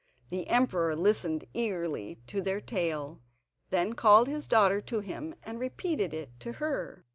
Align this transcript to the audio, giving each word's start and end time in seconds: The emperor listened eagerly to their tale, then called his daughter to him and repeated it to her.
The 0.31 0.47
emperor 0.47 0.95
listened 0.95 1.43
eagerly 1.53 2.17
to 2.25 2.41
their 2.41 2.59
tale, 2.59 3.21
then 3.69 3.93
called 3.93 4.27
his 4.27 4.47
daughter 4.47 4.81
to 4.81 4.99
him 5.01 5.35
and 5.43 5.59
repeated 5.59 6.11
it 6.11 6.31
to 6.39 6.53
her. 6.53 7.05